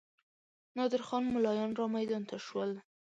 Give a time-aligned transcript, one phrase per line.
[0.77, 2.71] نادر خان ملایان رامیدان ته شول.